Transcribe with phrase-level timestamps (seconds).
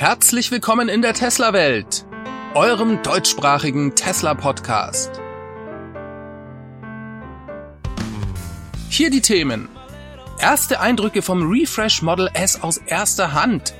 [0.00, 2.06] Herzlich willkommen in der Tesla-Welt,
[2.54, 5.10] eurem deutschsprachigen Tesla-Podcast.
[8.88, 9.68] Hier die Themen.
[10.40, 13.74] Erste Eindrücke vom Refresh Model S aus erster Hand.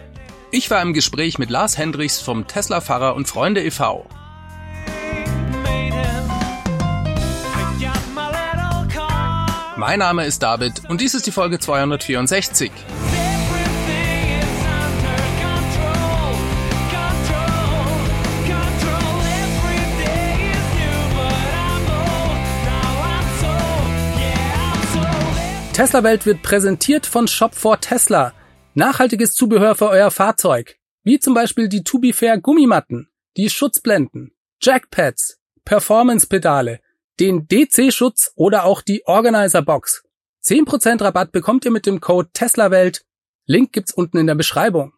[0.51, 4.07] Ich war im Gespräch mit Lars Hendrichs vom Tesla-Fahrer und Freunde e.V.
[9.79, 12.71] Mein Name ist David und dies ist die Folge 264.
[25.81, 28.35] Tesla Welt wird präsentiert von Shop for Tesla.
[28.75, 30.77] Nachhaltiges Zubehör für euer Fahrzeug.
[31.05, 33.09] Wie zum Beispiel die To Be Fair Gummimatten,
[33.39, 36.81] die Schutzblenden, Jackpads, Performance-Pedale,
[37.19, 40.05] den DC-Schutz oder auch die Organizer-Box.
[40.45, 43.07] 10% Rabatt bekommt ihr mit dem Code TeslaWelt.
[43.47, 44.93] Link gibt's unten in der Beschreibung.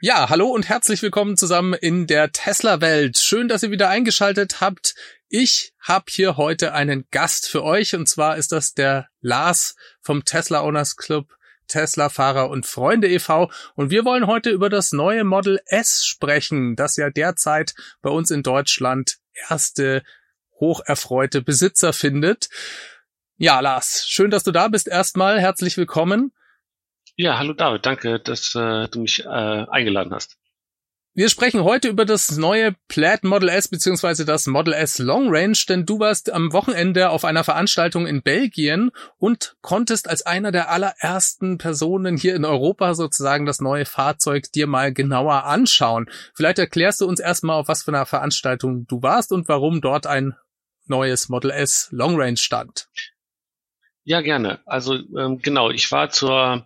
[0.00, 3.18] Ja, hallo und herzlich willkommen zusammen in der Tesla-Welt.
[3.18, 4.94] Schön, dass ihr wieder eingeschaltet habt.
[5.28, 10.24] Ich habe hier heute einen Gast für euch und zwar ist das der Lars vom
[10.24, 11.26] Tesla Owners Club
[11.66, 13.50] Tesla-Fahrer und Freunde e.V.
[13.74, 18.30] Und wir wollen heute über das neue Model S sprechen, das ja derzeit bei uns
[18.30, 19.16] in Deutschland
[19.48, 20.04] erste
[20.60, 22.48] hocherfreute Besitzer findet.
[23.36, 24.86] Ja, Lars, schön, dass du da bist.
[24.86, 26.32] Erstmal herzlich willkommen.
[27.20, 30.38] Ja, hallo David, danke, dass äh, du mich äh, eingeladen hast.
[31.14, 35.58] Wir sprechen heute über das neue Plaid Model S beziehungsweise das Model S Long Range,
[35.68, 40.70] denn du warst am Wochenende auf einer Veranstaltung in Belgien und konntest als einer der
[40.70, 46.08] allerersten Personen hier in Europa sozusagen das neue Fahrzeug dir mal genauer anschauen.
[46.36, 50.06] Vielleicht erklärst du uns erstmal, auf was für einer Veranstaltung du warst und warum dort
[50.06, 50.36] ein
[50.86, 52.88] neues Model S Long Range stand.
[54.04, 54.60] Ja, gerne.
[54.66, 56.64] Also ähm, genau, ich war zur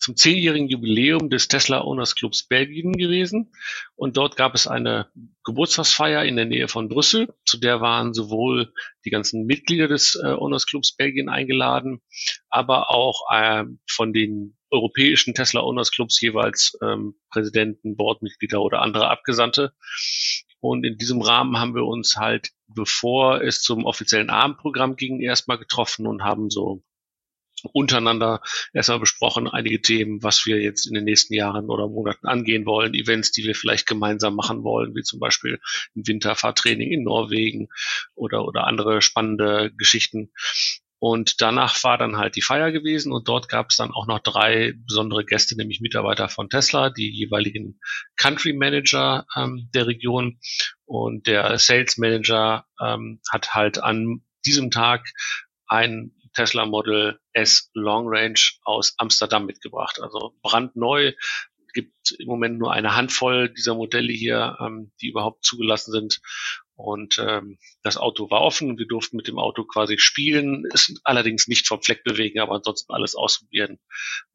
[0.00, 3.52] zum zehnjährigen Jubiläum des Tesla Owners Clubs Belgien gewesen.
[3.94, 5.08] Und dort gab es eine
[5.44, 7.28] Geburtstagsfeier in der Nähe von Brüssel.
[7.44, 8.72] Zu der waren sowohl
[9.04, 12.00] die ganzen Mitglieder des äh, Owners Clubs Belgien eingeladen,
[12.48, 19.08] aber auch äh, von den europäischen Tesla Owners Clubs jeweils ähm, Präsidenten, Boardmitglieder oder andere
[19.10, 19.74] Abgesandte.
[20.60, 25.58] Und in diesem Rahmen haben wir uns halt, bevor es zum offiziellen Abendprogramm ging, erstmal
[25.58, 26.82] getroffen und haben so
[27.72, 28.40] untereinander
[28.72, 32.94] erstmal besprochen, einige Themen, was wir jetzt in den nächsten Jahren oder Monaten angehen wollen,
[32.94, 35.60] Events, die wir vielleicht gemeinsam machen wollen, wie zum Beispiel
[35.96, 37.68] ein Winterfahrtraining in Norwegen
[38.14, 40.30] oder, oder andere spannende Geschichten.
[41.02, 44.18] Und danach war dann halt die Feier gewesen und dort gab es dann auch noch
[44.18, 47.80] drei besondere Gäste, nämlich Mitarbeiter von Tesla, die jeweiligen
[48.16, 50.38] Country Manager ähm, der Region
[50.84, 55.08] und der Sales Manager ähm, hat halt an diesem Tag
[55.66, 60.00] ein Tesla Model S Long Range aus Amsterdam mitgebracht.
[60.00, 61.12] Also brandneu.
[61.72, 66.20] Gibt im Moment nur eine Handvoll dieser Modelle hier, ähm, die überhaupt zugelassen sind.
[66.80, 71.46] Und ähm, das Auto war offen wir durften mit dem Auto quasi spielen, ist allerdings
[71.46, 73.78] nicht vom Fleck bewegen, aber ansonsten alles ausprobieren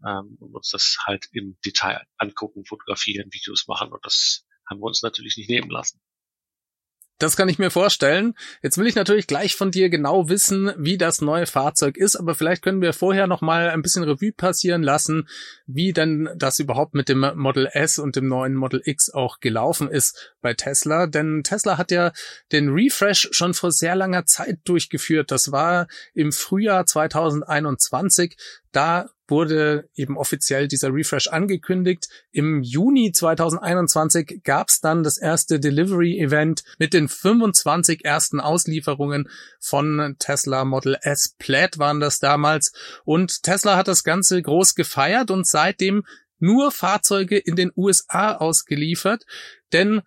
[0.08, 4.86] ähm, und uns das halt im Detail angucken, fotografieren, Videos machen und das haben wir
[4.86, 6.00] uns natürlich nicht nehmen lassen.
[7.18, 8.34] Das kann ich mir vorstellen.
[8.62, 12.36] Jetzt will ich natürlich gleich von dir genau wissen, wie das neue Fahrzeug ist, aber
[12.36, 15.30] vielleicht können wir vorher noch mal ein bisschen Revue passieren lassen,
[15.66, 19.90] wie denn das überhaupt mit dem Model S und dem neuen Model X auch gelaufen
[19.90, 22.12] ist bei Tesla, denn Tesla hat ja
[22.52, 25.32] den Refresh schon vor sehr langer Zeit durchgeführt.
[25.32, 28.36] Das war im Frühjahr 2021.
[28.76, 32.10] Da wurde eben offiziell dieser Refresh angekündigt.
[32.34, 39.30] Im Juni 2021 gab es dann das erste Delivery-Event mit den 25 ersten Auslieferungen
[39.62, 42.74] von Tesla Model S Plaid waren das damals.
[43.06, 46.04] Und Tesla hat das Ganze groß gefeiert und seitdem
[46.40, 49.26] nur Fahrzeuge in den USA ausgeliefert,
[49.72, 50.02] denn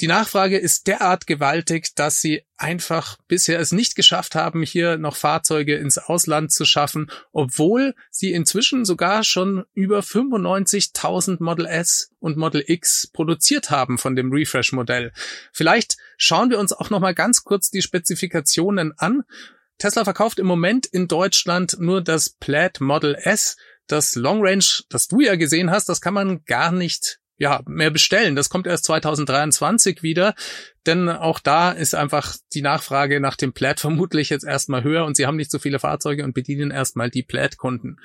[0.00, 5.14] die Nachfrage ist derart gewaltig, dass sie einfach bisher es nicht geschafft haben, hier noch
[5.14, 12.36] Fahrzeuge ins Ausland zu schaffen, obwohl sie inzwischen sogar schon über 95.000 Model S und
[12.36, 15.12] Model X produziert haben von dem Refresh-Modell.
[15.52, 19.22] Vielleicht schauen wir uns auch noch mal ganz kurz die Spezifikationen an.
[19.78, 23.56] Tesla verkauft im Moment in Deutschland nur das Plaid Model S.
[23.86, 27.90] Das Long Range, das du ja gesehen hast, das kann man gar nicht ja, mehr
[27.90, 28.36] bestellen.
[28.36, 30.34] Das kommt erst 2023 wieder,
[30.86, 35.16] denn auch da ist einfach die Nachfrage nach dem Plaid vermutlich jetzt erstmal höher und
[35.16, 37.98] sie haben nicht so viele Fahrzeuge und bedienen erstmal die Plaid-Kunden.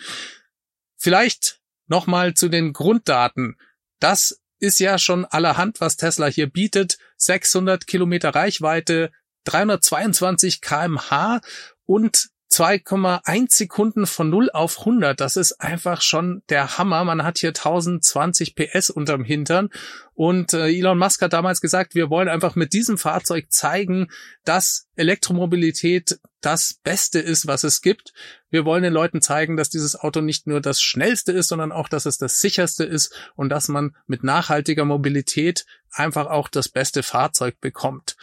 [0.98, 3.58] Vielleicht nochmal zu den Grunddaten.
[4.00, 6.98] Das ist ja schon allerhand, was Tesla hier bietet.
[7.18, 9.12] 600 Kilometer Reichweite,
[9.46, 11.42] 322 kmh
[11.86, 15.20] und 2,1 Sekunden von 0 auf 100.
[15.20, 17.04] Das ist einfach schon der Hammer.
[17.04, 19.70] Man hat hier 1020 PS unterm Hintern.
[20.16, 24.08] Und äh, Elon Musk hat damals gesagt, wir wollen einfach mit diesem Fahrzeug zeigen,
[24.44, 28.14] dass Elektromobilität das Beste ist, was es gibt.
[28.50, 31.88] Wir wollen den Leuten zeigen, dass dieses Auto nicht nur das schnellste ist, sondern auch,
[31.88, 37.04] dass es das sicherste ist und dass man mit nachhaltiger Mobilität einfach auch das beste
[37.04, 38.18] Fahrzeug bekommt.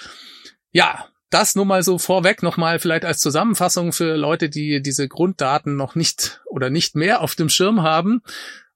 [0.73, 5.77] Ja, das nur mal so vorweg nochmal vielleicht als Zusammenfassung für Leute, die diese Grunddaten
[5.77, 8.23] noch nicht oder nicht mehr auf dem Schirm haben.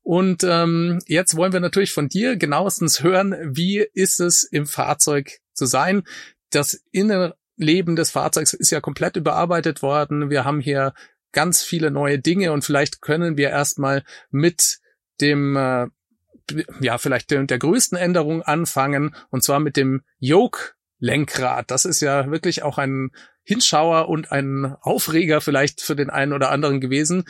[0.03, 5.39] Und ähm, jetzt wollen wir natürlich von dir genauestens hören, wie ist es im Fahrzeug
[5.53, 6.03] zu sein.
[6.51, 10.31] Das Innenleben des Fahrzeugs ist ja komplett überarbeitet worden.
[10.31, 10.95] Wir haben hier
[11.33, 14.79] ganz viele neue Dinge und vielleicht können wir erstmal mit
[15.21, 15.87] dem äh,
[16.81, 21.71] ja, vielleicht der, der größten Änderung anfangen, und zwar mit dem Yoke Lenkrad.
[21.71, 23.11] Das ist ja wirklich auch ein
[23.43, 27.25] Hinschauer und ein Aufreger vielleicht für den einen oder anderen gewesen.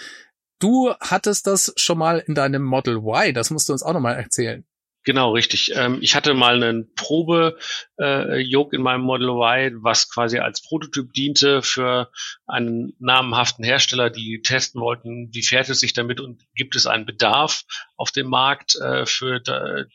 [0.58, 3.32] Du hattest das schon mal in deinem Model Y.
[3.32, 4.66] Das musst du uns auch noch mal erzählen.
[5.02, 5.72] Genau, richtig.
[5.74, 7.56] Ähm, ich hatte mal einen Probe-Yoke
[7.96, 12.10] äh, in meinem Model Y, was quasi als Prototyp diente für
[12.46, 17.06] einen namhaften Hersteller, die testen wollten, wie fährt es sich damit und gibt es einen
[17.06, 17.64] Bedarf
[17.96, 19.40] auf dem Markt äh, für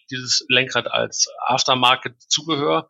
[0.10, 2.89] dieses Lenkrad als Aftermarket-Zubehör.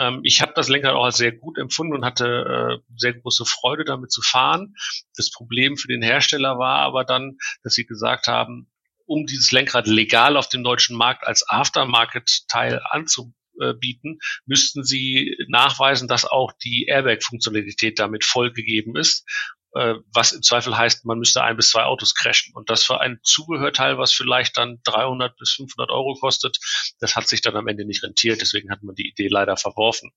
[0.00, 3.44] Ähm, ich habe das Lenkrad auch als sehr gut empfunden und hatte äh, sehr große
[3.44, 4.74] Freude damit zu fahren.
[5.16, 8.70] Das Problem für den Hersteller war aber dann, dass sie gesagt haben,
[9.06, 16.26] um dieses Lenkrad legal auf dem deutschen Markt als Aftermarket-Teil anzubieten, müssten sie nachweisen, dass
[16.26, 21.70] auch die Airbag-Funktionalität damit vollgegeben ist äh, was im Zweifel heißt, man müsste ein bis
[21.70, 22.54] zwei Autos crashen.
[22.54, 26.58] Und das für ein Zubehörteil, was vielleicht dann 300 bis 500 Euro kostet,
[27.00, 28.40] das hat sich dann am Ende nicht rentiert.
[28.40, 30.10] Deswegen hat man die Idee leider verworfen.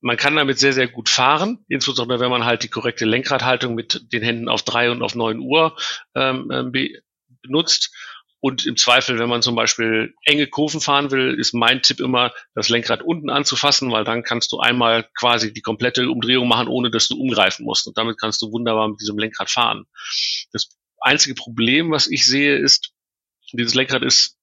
[0.00, 4.12] Man kann damit sehr, sehr gut fahren, insbesondere wenn man halt die korrekte Lenkradhaltung mit
[4.12, 5.76] den Händen auf drei und auf neun Uhr
[6.16, 6.72] ähm, ähm
[7.42, 7.92] benutzt.
[8.44, 12.32] Und im Zweifel, wenn man zum Beispiel enge Kurven fahren will, ist mein Tipp immer,
[12.56, 16.90] das Lenkrad unten anzufassen, weil dann kannst du einmal quasi die komplette Umdrehung machen, ohne
[16.90, 17.86] dass du umgreifen musst.
[17.86, 19.84] Und damit kannst du wunderbar mit diesem Lenkrad fahren.
[20.52, 22.92] Das einzige Problem, was ich sehe, ist,
[23.52, 24.36] dieses Lenkrad ist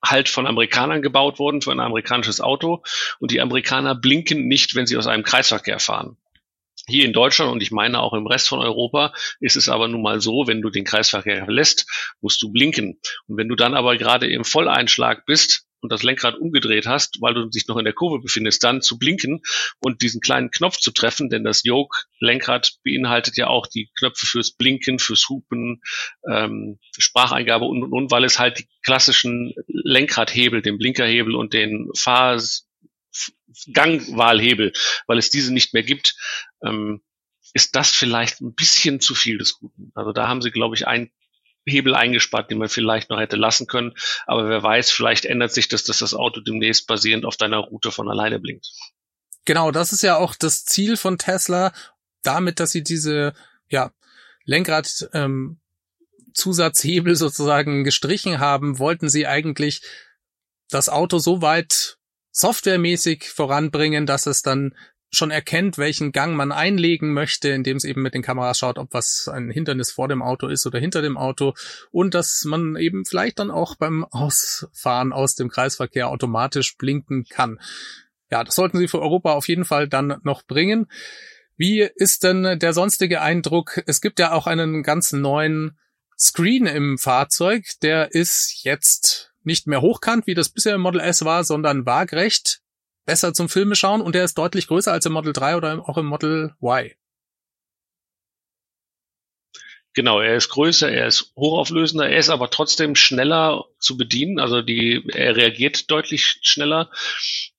[0.00, 2.84] halt von Amerikanern gebaut worden, für ein amerikanisches Auto.
[3.18, 6.16] Und die Amerikaner blinken nicht, wenn sie aus einem Kreisverkehr fahren.
[6.86, 10.02] Hier in Deutschland und ich meine auch im Rest von Europa ist es aber nun
[10.02, 11.86] mal so, wenn du den Kreisverkehr verlässt,
[12.20, 13.00] musst du blinken.
[13.26, 17.34] Und wenn du dann aber gerade im Volleinschlag bist und das Lenkrad umgedreht hast, weil
[17.34, 19.42] du dich noch in der Kurve befindest, dann zu blinken
[19.80, 24.52] und diesen kleinen Knopf zu treffen, denn das Yoke-Lenkrad beinhaltet ja auch die Knöpfe fürs
[24.52, 25.82] Blinken, fürs Hupen,
[26.30, 31.90] ähm, Spracheingabe und, und, und, weil es halt die klassischen Lenkradhebel, den Blinkerhebel und den
[31.94, 32.38] Fahr
[33.72, 34.72] Gangwahlhebel,
[35.06, 36.16] weil es diese nicht mehr gibt,
[36.62, 37.02] ähm,
[37.52, 39.92] ist das vielleicht ein bisschen zu viel des Guten.
[39.94, 41.10] Also da haben sie, glaube ich, einen
[41.66, 43.94] Hebel eingespart, den man vielleicht noch hätte lassen können.
[44.26, 47.90] Aber wer weiß, vielleicht ändert sich das, dass das Auto demnächst basierend auf deiner Route
[47.90, 48.70] von alleine blinkt.
[49.44, 51.72] Genau, das ist ja auch das Ziel von Tesla,
[52.22, 53.34] damit, dass sie diese
[53.68, 53.92] ja,
[54.44, 55.60] Lenkrad ähm,
[56.32, 59.82] Zusatzhebel sozusagen gestrichen haben, wollten sie eigentlich
[60.68, 61.98] das Auto so weit
[62.34, 64.74] softwaremäßig voranbringen, dass es dann
[65.12, 68.92] schon erkennt, welchen Gang man einlegen möchte, indem es eben mit den Kameras schaut, ob
[68.92, 71.54] was ein Hindernis vor dem Auto ist oder hinter dem Auto
[71.92, 77.60] und dass man eben vielleicht dann auch beim Ausfahren aus dem Kreisverkehr automatisch blinken kann.
[78.30, 80.86] Ja, das sollten Sie für Europa auf jeden Fall dann noch bringen.
[81.56, 83.80] Wie ist denn der sonstige Eindruck?
[83.86, 85.78] Es gibt ja auch einen ganz neuen
[86.18, 91.24] Screen im Fahrzeug, der ist jetzt nicht mehr hochkant, wie das bisher im Model S
[91.24, 92.60] war, sondern waagrecht,
[93.06, 95.98] besser zum Filme schauen und der ist deutlich größer als im Model 3 oder auch
[95.98, 96.92] im Model Y.
[99.94, 104.60] Genau, er ist größer, er ist hochauflösender, er ist aber trotzdem schneller zu bedienen, also
[104.60, 106.90] die, er reagiert deutlich schneller.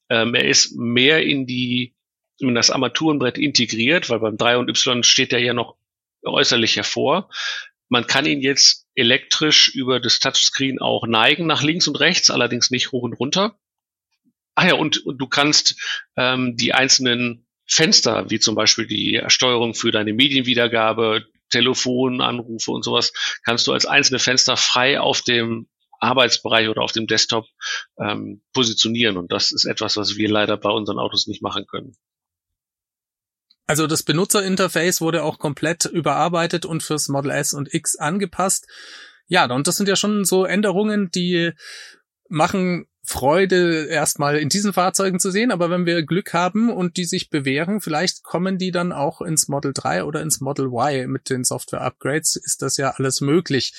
[0.10, 1.96] Ähm, er ist mehr in die,
[2.40, 5.78] in das Armaturenbrett integriert, weil beim 3 und Y steht er ja noch
[6.26, 7.30] äußerlich hervor.
[7.88, 12.72] Man kann ihn jetzt elektrisch über das Touchscreen auch neigen nach links und rechts, allerdings
[12.72, 13.58] nicht hoch und runter.
[14.56, 15.76] Ah ja, und, und du kannst
[16.16, 23.12] ähm, die einzelnen Fenster, wie zum Beispiel die Steuerung für deine Medienwiedergabe, Telefonanrufe und sowas,
[23.44, 25.68] kannst du als einzelne Fenster frei auf dem
[26.00, 27.48] Arbeitsbereich oder auf dem Desktop
[28.00, 29.18] ähm, positionieren.
[29.18, 31.96] Und das ist etwas, was wir leider bei unseren Autos nicht machen können.
[33.68, 38.68] Also das Benutzerinterface wurde auch komplett überarbeitet und fürs Model S und X angepasst.
[39.28, 41.52] Ja, und das sind ja schon so Änderungen, die
[42.30, 47.06] machen Freude erstmal in diesen Fahrzeugen zu sehen, aber wenn wir Glück haben und die
[47.06, 51.30] sich bewähren, vielleicht kommen die dann auch ins Model 3 oder ins Model Y mit
[51.30, 53.74] den Software-Upgrades, ist das ja alles möglich.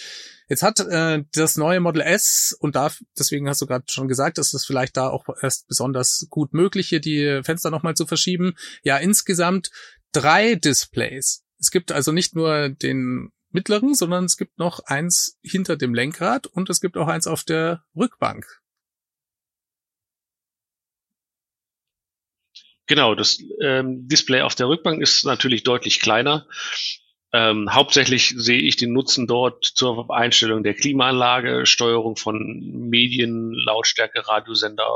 [0.49, 4.39] Jetzt hat äh, das neue Model S und da, deswegen hast du gerade schon gesagt,
[4.39, 8.55] ist es vielleicht da auch erst besonders gut möglich, hier die Fenster nochmal zu verschieben.
[8.83, 9.71] Ja, insgesamt
[10.13, 11.45] drei Displays.
[11.59, 16.47] Es gibt also nicht nur den mittleren, sondern es gibt noch eins hinter dem Lenkrad
[16.47, 18.47] und es gibt auch eins auf der Rückbank.
[22.87, 26.47] Genau, das ähm, Display auf der Rückbank ist natürlich deutlich kleiner.
[27.33, 34.27] Ähm, hauptsächlich sehe ich den Nutzen dort zur Einstellung der Klimaanlage, Steuerung von Medien, Lautstärke,
[34.27, 34.87] Radiosender,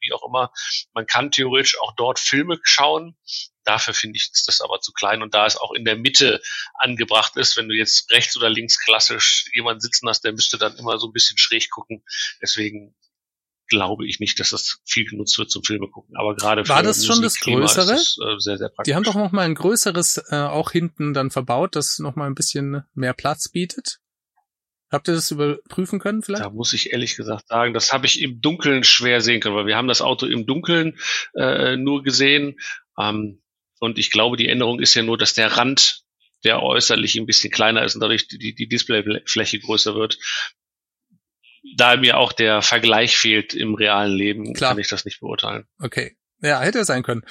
[0.00, 0.50] wie auch immer.
[0.92, 3.16] Man kann theoretisch auch dort Filme schauen.
[3.64, 6.40] Dafür finde ich das aber zu klein und da es auch in der Mitte
[6.74, 10.76] angebracht ist, wenn du jetzt rechts oder links klassisch jemanden sitzen hast, der müsste dann
[10.78, 12.02] immer so ein bisschen schräg gucken.
[12.40, 12.94] Deswegen
[13.68, 16.16] glaube ich nicht, dass das viel genutzt wird zum Filme gucken.
[16.16, 17.86] Aber gerade war das schon das Größere?
[17.86, 21.30] Das, äh, sehr, sehr Die haben doch noch mal ein größeres äh, auch hinten dann
[21.30, 24.00] verbaut, das noch mal ein bisschen mehr Platz bietet.
[24.90, 26.44] Habt ihr das überprüfen können vielleicht?
[26.44, 29.66] Da muss ich ehrlich gesagt sagen, das habe ich im Dunkeln schwer sehen können, weil
[29.66, 30.98] wir haben das Auto im Dunkeln
[31.34, 32.58] äh, nur gesehen.
[32.98, 33.42] Ähm,
[33.80, 36.02] und ich glaube, die Änderung ist ja nur, dass der Rand
[36.44, 40.18] der äußerlich ein bisschen kleiner ist und dadurch die, die Displayfläche größer wird
[41.76, 44.70] da mir auch der Vergleich fehlt im realen Leben, Klar.
[44.70, 45.66] kann ich das nicht beurteilen.
[45.80, 46.16] Okay.
[46.40, 47.24] Ja, hätte sein können.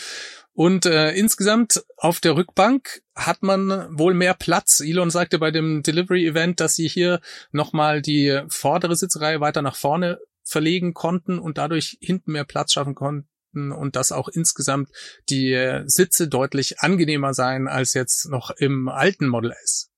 [0.53, 4.79] Und äh, insgesamt auf der Rückbank hat man wohl mehr Platz.
[4.79, 10.17] Elon sagte bei dem Delivery-Event, dass sie hier nochmal die vordere Sitzreihe weiter nach vorne
[10.43, 14.89] verlegen konnten und dadurch hinten mehr Platz schaffen konnten und dass auch insgesamt
[15.29, 19.91] die Sitze deutlich angenehmer seien als jetzt noch im alten Model S.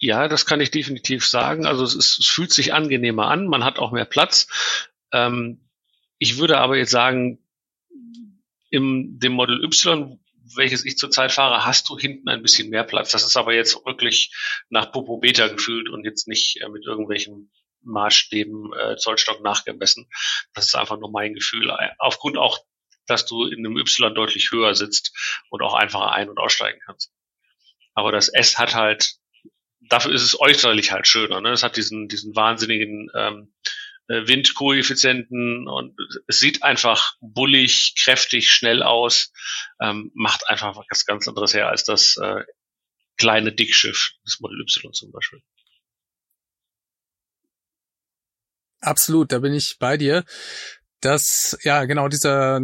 [0.00, 1.66] Ja, das kann ich definitiv sagen.
[1.66, 4.46] Also es, ist, es fühlt sich angenehmer an, man hat auch mehr Platz.
[5.12, 5.68] Ähm,
[6.18, 7.38] ich würde aber jetzt sagen,
[8.70, 10.20] im dem Model Y,
[10.56, 13.10] welches ich zurzeit fahre, hast du hinten ein bisschen mehr Platz.
[13.10, 14.32] Das ist aber jetzt wirklich
[14.68, 17.50] nach Popo Beta gefühlt und jetzt nicht äh, mit irgendwelchen
[17.82, 20.08] Maßstäben äh, Zollstock nachgemessen.
[20.54, 21.72] Das ist einfach nur mein Gefühl.
[21.98, 22.58] Aufgrund auch,
[23.06, 25.16] dass du in einem Y deutlich höher sitzt
[25.50, 27.12] und auch einfacher ein- und aussteigen kannst.
[27.94, 29.18] Aber das S hat halt
[29.88, 31.40] dafür ist es äußerlich halt schöner.
[31.40, 31.50] Ne?
[31.50, 33.52] Es hat diesen, diesen wahnsinnigen ähm,
[34.08, 39.32] äh, Windkoeffizienten und es sieht einfach bullig, kräftig, schnell aus,
[39.80, 42.44] ähm, macht einfach was ganz anderes her als das äh,
[43.16, 45.42] kleine Dickschiff des Model Y zum Beispiel.
[48.80, 50.24] Absolut, da bin ich bei dir.
[51.00, 52.60] Das, ja, genau, dieser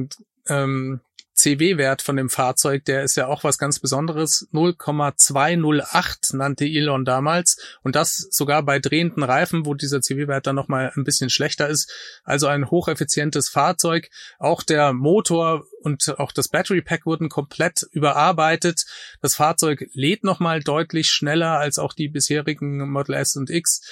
[0.48, 1.00] ähm,
[1.44, 4.48] CW-Wert von dem Fahrzeug, der ist ja auch was ganz Besonderes.
[4.52, 7.58] 0,208 nannte Elon damals.
[7.82, 11.92] Und das sogar bei drehenden Reifen, wo dieser CW-Wert dann nochmal ein bisschen schlechter ist.
[12.24, 14.08] Also ein hocheffizientes Fahrzeug.
[14.38, 18.86] Auch der Motor und auch das Battery Pack wurden komplett überarbeitet.
[19.20, 23.82] Das Fahrzeug lädt nochmal deutlich schneller als auch die bisherigen Model S und X.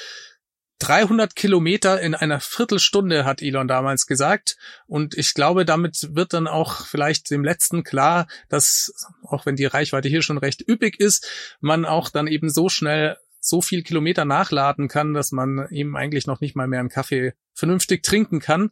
[0.83, 4.57] 300 Kilometer in einer Viertelstunde, hat Elon damals gesagt.
[4.87, 9.65] Und ich glaube, damit wird dann auch vielleicht dem Letzten klar, dass, auch wenn die
[9.65, 14.25] Reichweite hier schon recht üppig ist, man auch dann eben so schnell so viel Kilometer
[14.25, 18.71] nachladen kann, dass man eben eigentlich noch nicht mal mehr einen Kaffee vernünftig trinken kann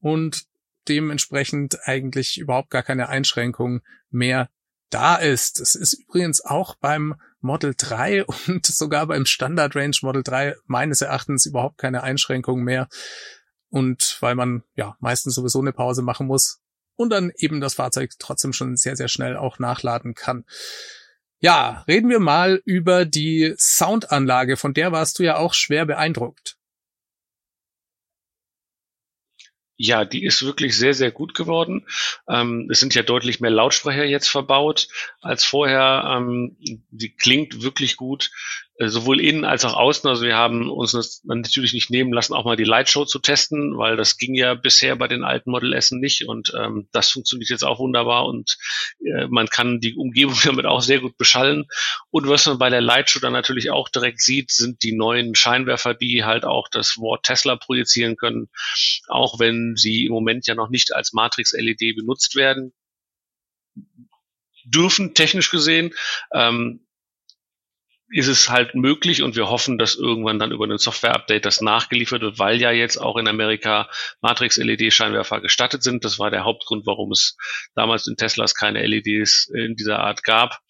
[0.00, 0.44] und
[0.88, 4.48] dementsprechend eigentlich überhaupt gar keine Einschränkung mehr
[4.90, 5.60] da ist.
[5.60, 11.00] Es ist übrigens auch beim Model 3 und sogar beim Standard Range Model 3 meines
[11.02, 12.88] Erachtens überhaupt keine Einschränkungen mehr.
[13.68, 16.60] Und weil man ja meistens sowieso eine Pause machen muss
[16.96, 20.44] und dann eben das Fahrzeug trotzdem schon sehr, sehr schnell auch nachladen kann.
[21.38, 26.56] Ja, reden wir mal über die Soundanlage, von der warst du ja auch schwer beeindruckt.
[29.84, 31.84] Ja, die ist wirklich sehr, sehr gut geworden.
[32.28, 34.86] Ähm, es sind ja deutlich mehr Lautsprecher jetzt verbaut
[35.20, 36.04] als vorher.
[36.06, 36.56] Ähm,
[36.92, 38.30] die klingt wirklich gut.
[38.78, 40.08] Äh, sowohl innen als auch außen.
[40.08, 43.96] Also wir haben uns natürlich nicht nehmen lassen, auch mal die Lightshow zu testen, weil
[43.96, 47.64] das ging ja bisher bei den alten Model S nicht und ähm, das funktioniert jetzt
[47.64, 48.56] auch wunderbar und
[49.04, 51.66] äh, man kann die Umgebung damit auch sehr gut beschallen.
[52.10, 55.92] Und was man bei der Lightshow dann natürlich auch direkt sieht, sind die neuen Scheinwerfer,
[55.92, 58.48] die halt auch das Wort Tesla projizieren können,
[59.08, 62.72] auch wenn sie im Moment ja noch nicht als Matrix-LED benutzt werden
[64.64, 65.92] dürfen, technisch gesehen.
[66.32, 66.86] Ähm,
[68.12, 72.20] ist es halt möglich und wir hoffen, dass irgendwann dann über ein Software-Update das nachgeliefert
[72.20, 73.88] wird, weil ja jetzt auch in Amerika
[74.20, 76.04] Matrix-LED-Scheinwerfer gestattet sind.
[76.04, 77.36] Das war der Hauptgrund, warum es
[77.74, 80.60] damals in Teslas keine LEDs in dieser Art gab,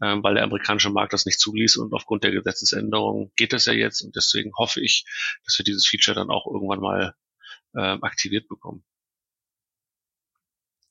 [0.00, 3.72] äh, weil der amerikanische Markt das nicht zuließ und aufgrund der Gesetzesänderung geht das ja
[3.72, 5.04] jetzt und deswegen hoffe ich,
[5.44, 7.14] dass wir dieses Feature dann auch irgendwann mal
[7.74, 8.82] äh, aktiviert bekommen.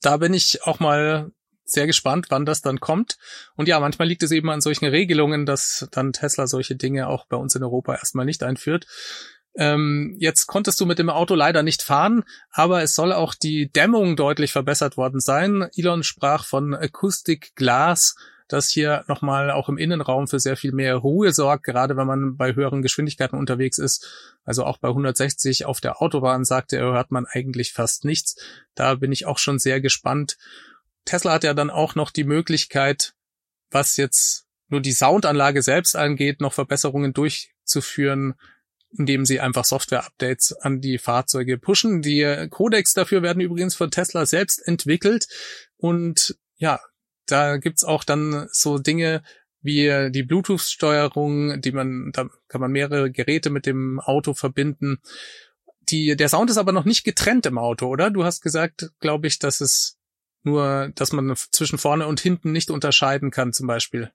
[0.01, 1.31] Da bin ich auch mal
[1.69, 3.17] sehr gespannt, wann das dann kommt.
[3.55, 7.25] Und ja, manchmal liegt es eben an solchen Regelungen, dass dann Tesla solche Dinge auch
[7.27, 8.87] bei uns in Europa erstmal nicht einführt.
[9.57, 13.71] Ähm, jetzt konntest du mit dem Auto leider nicht fahren, aber es soll auch die
[13.71, 15.67] Dämmung deutlich verbessert worden sein.
[15.75, 18.15] Elon sprach von Acoustic Glass,
[18.47, 22.37] das hier nochmal auch im Innenraum für sehr viel mehr Ruhe sorgt, gerade wenn man
[22.37, 24.37] bei höheren Geschwindigkeiten unterwegs ist.
[24.45, 28.35] Also auch bei 160 auf der Autobahn, sagte er, hört man eigentlich fast nichts.
[28.75, 30.37] Da bin ich auch schon sehr gespannt.
[31.07, 33.13] Tesla hat ja dann auch noch die Möglichkeit,
[33.71, 38.35] was jetzt nur die Soundanlage selbst angeht, noch Verbesserungen durchzuführen,
[38.91, 42.01] indem sie einfach Software-Updates an die Fahrzeuge pushen.
[42.01, 45.27] Die Codecs dafür werden übrigens von Tesla selbst entwickelt
[45.77, 46.79] und ja,
[47.25, 49.23] da gibt's auch dann so Dinge
[49.61, 54.99] wie die Bluetooth-Steuerung, die man, da kann man mehrere Geräte mit dem Auto verbinden.
[55.89, 58.09] Die, der Sound ist aber noch nicht getrennt im Auto, oder?
[58.09, 59.96] Du hast gesagt, glaube ich, dass es
[60.47, 64.11] nur, dass man zwischen vorne und hinten nicht unterscheiden kann, zum Beispiel.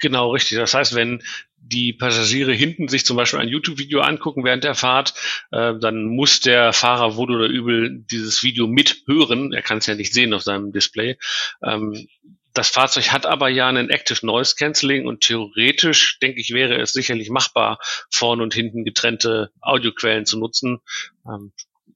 [0.00, 0.58] Genau, richtig.
[0.58, 1.22] Das heißt, wenn
[1.56, 5.14] die Passagiere hinten sich zum Beispiel ein YouTube-Video angucken während der Fahrt,
[5.52, 9.52] äh, dann muss der Fahrer wohl oder übel dieses Video mithören.
[9.52, 11.18] Er kann es ja nicht sehen auf seinem Display.
[11.62, 12.08] Ähm,
[12.54, 16.92] das Fahrzeug hat aber ja einen Active Noise Cancelling und theoretisch, denke ich, wäre es
[16.92, 17.78] sicherlich machbar,
[18.10, 20.80] vorne und hinten getrennte Audioquellen zu nutzen.
[21.26, 21.52] Ähm,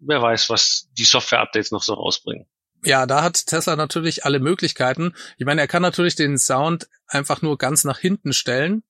[0.06, 2.46] wer weiß, was die Software-Updates noch so rausbringen.
[2.84, 5.14] Ja, da hat Tesla natürlich alle Möglichkeiten.
[5.38, 8.82] Ich meine, er kann natürlich den Sound einfach nur ganz nach hinten stellen.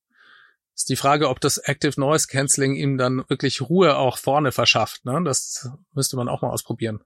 [0.74, 5.04] Ist die Frage, ob das Active Noise Cancelling ihm dann wirklich Ruhe auch vorne verschafft.
[5.04, 5.22] Ne?
[5.24, 7.04] Das müsste man auch mal ausprobieren.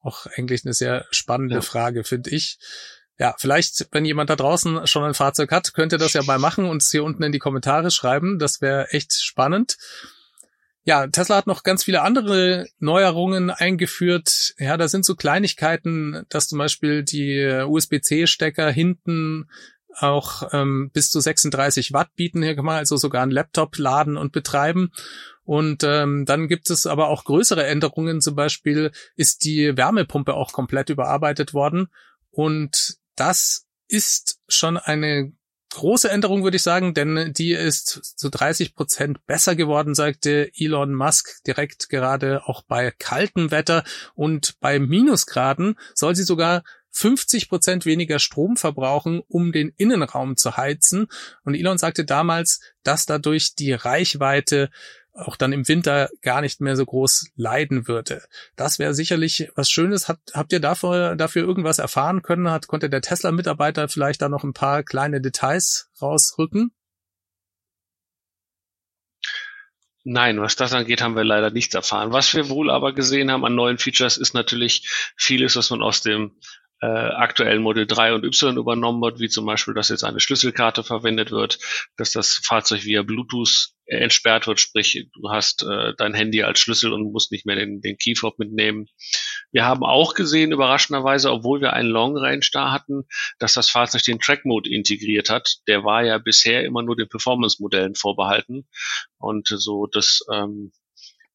[0.00, 1.60] Auch eigentlich eine sehr spannende ja.
[1.60, 2.58] Frage, finde ich.
[3.18, 6.38] Ja, vielleicht, wenn jemand da draußen schon ein Fahrzeug hat, könnt ihr das ja mal
[6.38, 8.38] machen und es hier unten in die Kommentare schreiben.
[8.38, 9.76] Das wäre echt spannend.
[10.88, 14.54] Ja, Tesla hat noch ganz viele andere Neuerungen eingeführt.
[14.56, 19.50] Ja, da sind so Kleinigkeiten, dass zum Beispiel die USB-C-Stecker hinten
[19.98, 22.42] auch ähm, bis zu 36 Watt bieten.
[22.42, 24.90] Hier kann man also sogar einen Laptop laden und betreiben.
[25.44, 28.22] Und ähm, dann gibt es aber auch größere Änderungen.
[28.22, 31.88] Zum Beispiel ist die Wärmepumpe auch komplett überarbeitet worden.
[32.30, 35.34] Und das ist schon eine
[35.70, 40.94] große Änderung, würde ich sagen, denn die ist zu 30 Prozent besser geworden, sagte Elon
[40.94, 47.86] Musk direkt gerade auch bei kaltem Wetter und bei Minusgraden soll sie sogar 50 Prozent
[47.86, 51.06] weniger Strom verbrauchen, um den Innenraum zu heizen.
[51.44, 54.70] Und Elon sagte damals, dass dadurch die Reichweite
[55.18, 58.22] auch dann im Winter gar nicht mehr so groß leiden würde.
[58.56, 60.08] Das wäre sicherlich was Schönes.
[60.08, 62.50] Hat, habt ihr dafür, dafür irgendwas erfahren können?
[62.50, 66.72] Hat, konnte der Tesla-Mitarbeiter vielleicht da noch ein paar kleine Details rausrücken?
[70.04, 72.12] Nein, was das angeht, haben wir leider nichts erfahren.
[72.12, 76.00] Was wir wohl aber gesehen haben an neuen Features ist natürlich vieles, was man aus
[76.00, 76.38] dem
[76.80, 80.84] äh, aktuellen Model 3 und Y übernommen wird, wie zum Beispiel, dass jetzt eine Schlüsselkarte
[80.84, 81.58] verwendet wird,
[81.96, 86.92] dass das Fahrzeug via Bluetooth entsperrt wird, sprich, du hast äh, dein Handy als Schlüssel
[86.92, 88.86] und musst nicht mehr den, den Keyfob mitnehmen.
[89.50, 93.04] Wir haben auch gesehen, überraschenderweise, obwohl wir einen Long Range da hatten,
[93.38, 95.56] dass das Fahrzeug den Track Mode integriert hat.
[95.66, 98.68] Der war ja bisher immer nur den Performance-Modellen vorbehalten.
[99.16, 100.72] Und so das ähm,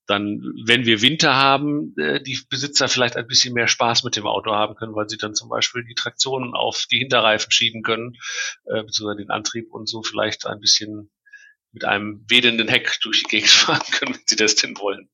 [0.06, 4.28] dann, wenn wir Winter haben, äh, die Besitzer vielleicht ein bisschen mehr Spaß mit dem
[4.28, 8.18] Auto haben können, weil sie dann zum Beispiel die Traktionen auf die Hinterreifen schieben können,
[8.66, 11.10] äh, beziehungsweise den Antrieb und so vielleicht ein bisschen
[11.74, 15.10] mit einem wedelnden Heck durch die Gegend fahren können, wenn sie das denn wollen.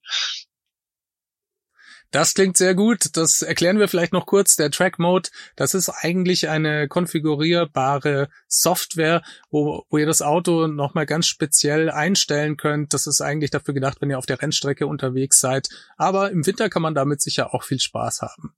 [2.12, 3.15] Das klingt sehr gut.
[3.17, 4.56] Das erklären wir vielleicht noch kurz.
[4.56, 11.06] Der Track Mode, das ist eigentlich eine konfigurierbare Software, wo, wo ihr das Auto nochmal
[11.06, 12.95] ganz speziell einstellen könnt.
[12.95, 15.69] Das ist eigentlich dafür gedacht, wenn ihr auf der Rennstrecke unterwegs seid.
[15.98, 18.56] Aber im Winter kann man damit sicher auch viel Spaß haben.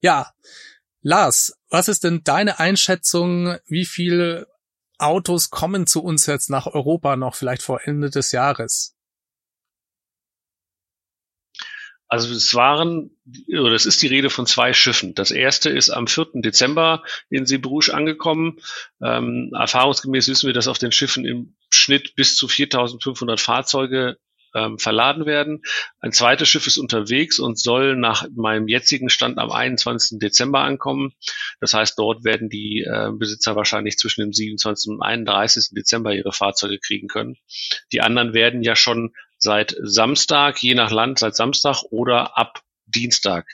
[0.00, 0.32] Ja.
[1.02, 3.58] Lars, was ist denn deine Einschätzung?
[3.66, 4.46] Wie viele
[4.98, 8.96] Autos kommen zu uns jetzt nach Europa noch vielleicht vor Ende des Jahres?
[12.08, 13.10] Also es waren,
[13.48, 15.14] oder es ist die Rede von zwei Schiffen.
[15.14, 16.28] Das erste ist am 4.
[16.34, 18.60] Dezember in Zeebrugge angekommen.
[19.02, 24.18] Ähm, erfahrungsgemäß wissen wir, dass auf den Schiffen im Schnitt bis zu 4.500 Fahrzeuge
[24.56, 25.62] ähm, verladen werden.
[26.00, 30.18] Ein zweites Schiff ist unterwegs und soll nach meinem jetzigen Stand am 21.
[30.18, 31.12] Dezember ankommen.
[31.60, 34.92] Das heißt, dort werden die äh, Besitzer wahrscheinlich zwischen dem 27.
[34.92, 35.70] und 31.
[35.72, 37.36] Dezember ihre Fahrzeuge kriegen können.
[37.92, 43.46] Die anderen werden ja schon seit Samstag, je nach Land, seit Samstag oder ab Dienstag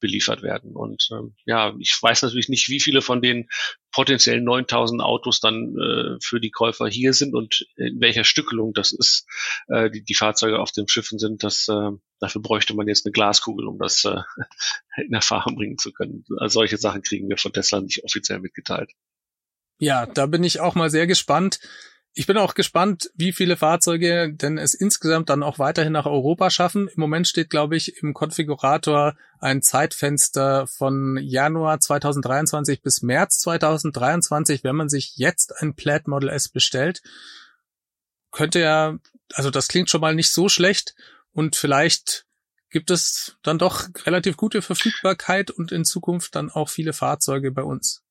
[0.00, 0.74] beliefert werden.
[0.74, 3.48] Und ähm, ja, ich weiß natürlich nicht, wie viele von den
[3.92, 8.92] potenziellen 9000 Autos dann äh, für die Käufer hier sind und in welcher Stückelung das
[8.92, 9.26] ist,
[9.68, 11.44] äh, die, die Fahrzeuge auf den Schiffen sind.
[11.44, 14.22] Das, äh, dafür bräuchte man jetzt eine Glaskugel, um das äh,
[15.04, 16.24] in Erfahrung bringen zu können.
[16.38, 18.90] Also solche Sachen kriegen wir von Tesla nicht offiziell mitgeteilt.
[19.78, 21.58] Ja, da bin ich auch mal sehr gespannt.
[22.12, 26.50] Ich bin auch gespannt, wie viele Fahrzeuge denn es insgesamt dann auch weiterhin nach Europa
[26.50, 26.88] schaffen.
[26.88, 34.64] Im Moment steht, glaube ich, im Konfigurator ein Zeitfenster von Januar 2023 bis März 2023,
[34.64, 37.00] wenn man sich jetzt ein Plaid Model S bestellt.
[38.32, 38.98] Könnte ja,
[39.32, 40.96] also das klingt schon mal nicht so schlecht
[41.32, 42.26] und vielleicht
[42.70, 47.62] gibt es dann doch relativ gute Verfügbarkeit und in Zukunft dann auch viele Fahrzeuge bei
[47.62, 48.02] uns.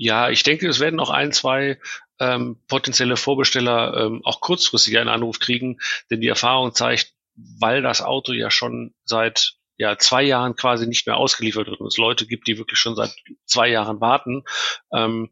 [0.00, 1.80] Ja, ich denke, es werden noch ein, zwei
[2.20, 8.00] ähm, potenzielle Vorbesteller ähm, auch kurzfristig einen Anruf kriegen, denn die Erfahrung zeigt, weil das
[8.00, 12.26] Auto ja schon seit ja, zwei Jahren quasi nicht mehr ausgeliefert wird und es Leute
[12.26, 13.12] gibt, die wirklich schon seit
[13.44, 14.44] zwei Jahren warten,
[14.92, 15.30] ähm,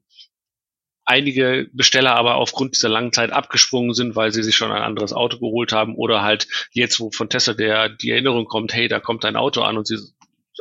[1.05, 5.13] einige Besteller aber aufgrund dieser langen Zeit abgesprungen sind, weil sie sich schon ein anderes
[5.13, 8.99] Auto geholt haben oder halt jetzt, wo von Tesla der die Erinnerung kommt, hey, da
[8.99, 9.99] kommt ein Auto an und sie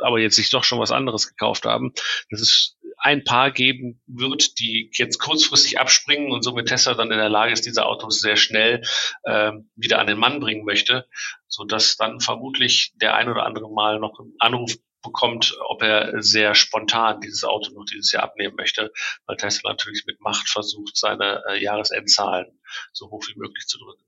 [0.02, 1.92] aber jetzt sich doch schon was anderes gekauft haben.
[2.30, 7.18] Das ist ein Paar geben wird, die jetzt kurzfristig abspringen und somit Tesla dann in
[7.18, 8.82] der Lage ist, diese Autos sehr schnell
[9.24, 11.06] äh, wieder an den Mann bringen möchte,
[11.46, 16.22] so dass dann vermutlich der ein oder andere Mal noch einen Anruf bekommt, ob er
[16.22, 18.92] sehr spontan dieses Auto noch dieses Jahr abnehmen möchte,
[19.26, 22.60] weil Tesla natürlich mit Macht versucht, seine äh, Jahresendzahlen
[22.92, 24.04] so hoch wie möglich zu drücken.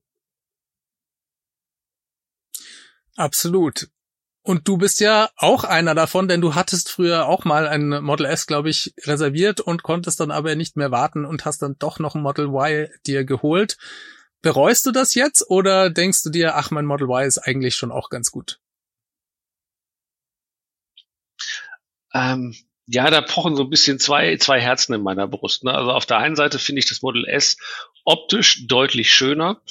[3.15, 3.89] Absolut.
[4.41, 8.25] Und du bist ja auch einer davon, denn du hattest früher auch mal ein Model
[8.25, 11.99] S, glaube ich, reserviert und konntest dann aber nicht mehr warten und hast dann doch
[11.99, 13.77] noch ein Model Y dir geholt.
[14.41, 17.91] Bereust du das jetzt oder denkst du dir, ach, mein Model Y ist eigentlich schon
[17.91, 18.59] auch ganz gut?
[22.13, 22.55] Ähm,
[22.87, 25.63] ja, da pochen so ein bisschen zwei, zwei Herzen in meiner Brust.
[25.63, 25.73] Ne?
[25.73, 27.57] Also auf der einen Seite finde ich das Model S
[28.03, 29.61] optisch deutlich schöner.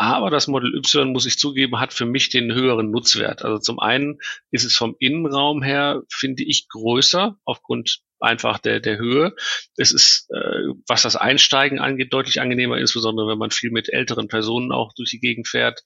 [0.00, 3.44] Aber das Model Y, muss ich zugeben, hat für mich den höheren Nutzwert.
[3.44, 4.20] Also zum einen
[4.52, 9.34] ist es vom Innenraum her, finde ich, größer aufgrund einfach der, der Höhe.
[9.76, 14.28] Es ist, äh, was das Einsteigen angeht, deutlich angenehmer, insbesondere wenn man viel mit älteren
[14.28, 15.82] Personen auch durch die Gegend fährt.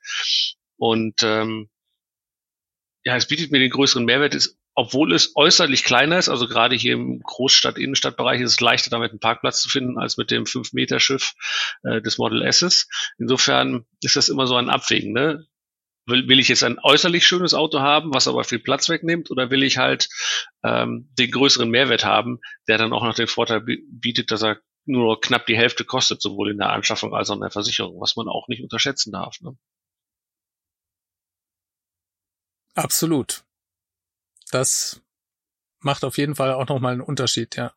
[0.76, 1.70] Und ähm,
[3.04, 4.34] ja, es bietet mir den größeren Mehrwert.
[4.34, 9.10] Es obwohl es äußerlich kleiner ist, also gerade hier im Großstadt-Innenstadtbereich ist es leichter damit
[9.10, 11.34] einen Parkplatz zu finden als mit dem 5-Meter-Schiff
[11.82, 12.88] äh, des Model S.
[13.18, 15.12] Insofern ist das immer so ein Abwägen.
[15.12, 15.46] Ne?
[16.06, 19.50] Will, will ich jetzt ein äußerlich schönes Auto haben, was aber viel Platz wegnimmt, oder
[19.50, 20.08] will ich halt
[20.64, 25.20] ähm, den größeren Mehrwert haben, der dann auch noch den Vorteil bietet, dass er nur
[25.20, 28.26] knapp die Hälfte kostet, sowohl in der Anschaffung als auch in der Versicherung, was man
[28.26, 29.40] auch nicht unterschätzen darf.
[29.40, 29.56] Ne?
[32.74, 33.44] Absolut.
[34.52, 35.00] Das
[35.80, 37.72] macht auf jeden Fall auch nochmal einen Unterschied, ja.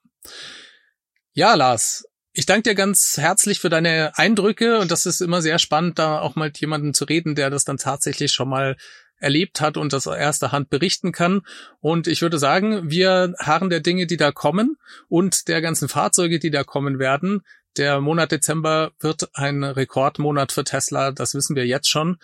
[1.34, 5.58] Ja, Lars, ich danke dir ganz herzlich für deine Eindrücke und das ist immer sehr
[5.58, 8.76] spannend, da auch mal mit jemandem zu reden, der das dann tatsächlich schon mal
[9.18, 11.42] erlebt hat und das erster Hand berichten kann.
[11.80, 16.40] Und ich würde sagen, wir harren der Dinge, die da kommen und der ganzen Fahrzeuge,
[16.40, 17.42] die da kommen werden.
[17.78, 22.18] Der Monat Dezember wird ein Rekordmonat für Tesla, das wissen wir jetzt schon.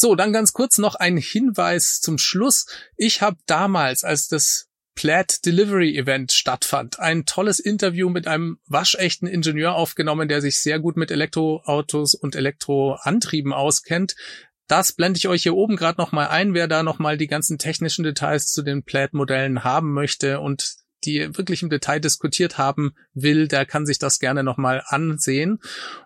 [0.00, 2.66] So, dann ganz kurz noch ein Hinweis zum Schluss.
[2.96, 9.26] Ich habe damals, als das Plaid Delivery Event stattfand, ein tolles Interview mit einem waschechten
[9.26, 14.14] Ingenieur aufgenommen, der sich sehr gut mit Elektroautos und Elektroantrieben auskennt.
[14.68, 18.04] Das blende ich euch hier oben gerade nochmal ein, wer da nochmal die ganzen technischen
[18.04, 23.66] Details zu den Plaid-Modellen haben möchte und die wirklich im Detail diskutiert haben will, der
[23.66, 25.60] kann sich das gerne nochmal ansehen.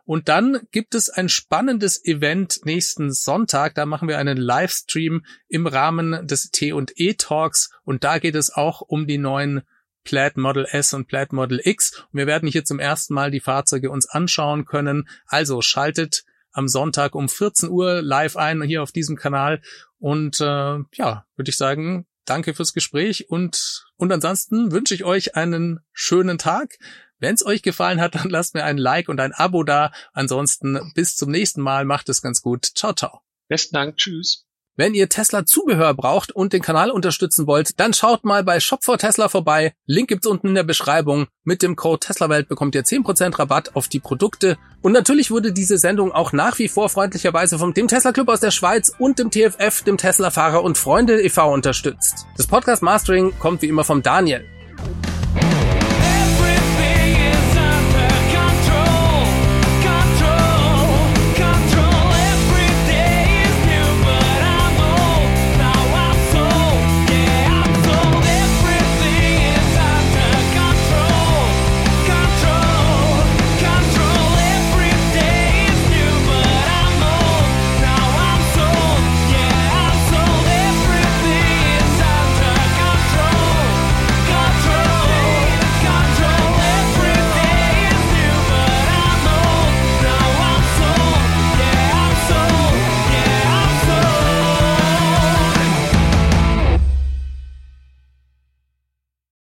[0.04, 3.74] Und dann gibt es ein spannendes Event nächsten Sonntag.
[3.74, 8.80] Da machen wir einen Livestream im Rahmen des T&E Talks und da geht es auch
[8.80, 9.62] um die neuen
[10.04, 12.04] Plaid Model S und Plaid Model X.
[12.12, 15.08] Und wir werden hier zum ersten Mal die Fahrzeuge uns anschauen können.
[15.26, 19.62] Also schaltet am Sonntag um 14 Uhr live ein hier auf diesem Kanal.
[19.98, 25.36] Und äh, ja, würde ich sagen, danke fürs Gespräch und, und ansonsten wünsche ich euch
[25.36, 26.78] einen schönen Tag.
[27.18, 29.92] Wenn es euch gefallen hat, dann lasst mir ein Like und ein Abo da.
[30.12, 31.84] Ansonsten bis zum nächsten Mal.
[31.84, 32.66] Macht es ganz gut.
[32.74, 33.22] Ciao, ciao.
[33.48, 33.96] Besten Dank.
[33.96, 34.46] Tschüss.
[34.74, 38.96] Wenn ihr Tesla-Zubehör braucht und den Kanal unterstützen wollt, dann schaut mal bei Shop for
[38.96, 39.74] Tesla vorbei.
[39.84, 41.26] Link gibt's unten in der Beschreibung.
[41.44, 44.56] Mit dem Code TeslaWelt bekommt ihr 10% Rabatt auf die Produkte.
[44.80, 48.40] Und natürlich wurde diese Sendung auch nach wie vor freundlicherweise vom dem Tesla Club aus
[48.40, 51.52] der Schweiz und dem TFF, dem Tesla-Fahrer und Freunde e.V.
[51.52, 52.26] unterstützt.
[52.38, 54.42] Das Podcast Mastering kommt wie immer vom Daniel.